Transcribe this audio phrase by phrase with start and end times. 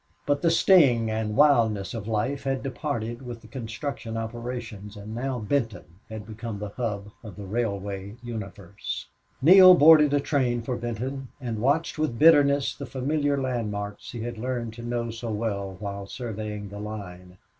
[0.25, 5.37] But the sting and wildness of life had departed with the construction operations, and now
[5.37, 9.05] Benton had become the hub of the railway universe.
[9.43, 14.39] Neale boarded a train for Benton and watched with bitterness the familiar landmarks he had
[14.39, 17.37] learned to know so well while surveying the line.